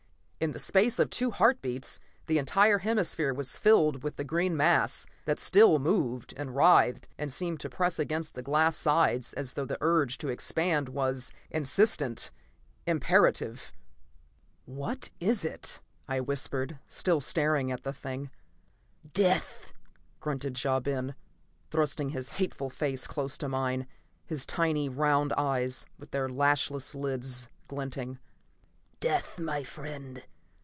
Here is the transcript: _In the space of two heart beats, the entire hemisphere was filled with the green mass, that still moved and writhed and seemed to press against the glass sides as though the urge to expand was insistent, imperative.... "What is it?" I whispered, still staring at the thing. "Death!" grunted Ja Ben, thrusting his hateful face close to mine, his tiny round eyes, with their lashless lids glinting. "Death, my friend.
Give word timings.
_In 0.43 0.53
the 0.53 0.57
space 0.57 0.97
of 0.97 1.11
two 1.11 1.29
heart 1.29 1.61
beats, 1.61 1.99
the 2.25 2.39
entire 2.39 2.79
hemisphere 2.79 3.31
was 3.31 3.59
filled 3.59 4.01
with 4.01 4.15
the 4.15 4.23
green 4.23 4.57
mass, 4.57 5.05
that 5.25 5.37
still 5.39 5.77
moved 5.77 6.33
and 6.35 6.55
writhed 6.55 7.07
and 7.15 7.31
seemed 7.31 7.59
to 7.59 7.69
press 7.69 7.99
against 7.99 8.33
the 8.33 8.41
glass 8.41 8.75
sides 8.75 9.33
as 9.35 9.53
though 9.53 9.65
the 9.65 9.77
urge 9.81 10.17
to 10.17 10.29
expand 10.29 10.89
was 10.89 11.31
insistent, 11.51 12.31
imperative.... 12.87 13.71
"What 14.65 15.11
is 15.19 15.45
it?" 15.45 15.79
I 16.07 16.19
whispered, 16.19 16.79
still 16.87 17.19
staring 17.19 17.71
at 17.71 17.83
the 17.83 17.93
thing. 17.93 18.31
"Death!" 19.13 19.73
grunted 20.19 20.57
Ja 20.63 20.79
Ben, 20.79 21.13
thrusting 21.69 22.09
his 22.09 22.31
hateful 22.31 22.71
face 22.71 23.05
close 23.05 23.37
to 23.37 23.47
mine, 23.47 23.85
his 24.25 24.47
tiny 24.47 24.89
round 24.89 25.33
eyes, 25.33 25.85
with 25.99 26.09
their 26.09 26.27
lashless 26.29 26.95
lids 26.95 27.47
glinting. 27.67 28.17
"Death, 28.99 29.37
my 29.39 29.63
friend. 29.63 30.23